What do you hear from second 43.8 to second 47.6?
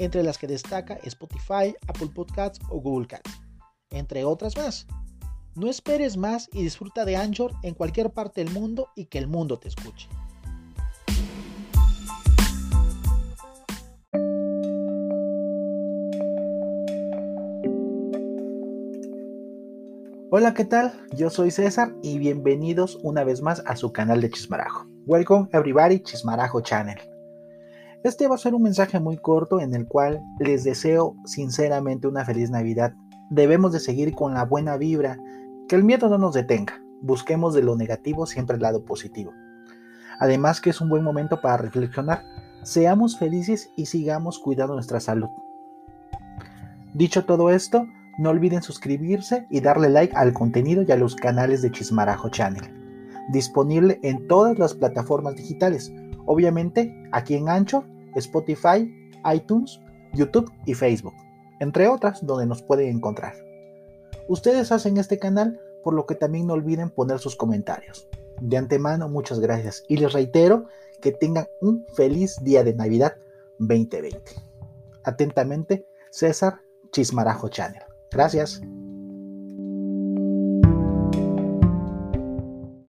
sigamos cuidando nuestra salud. Dicho todo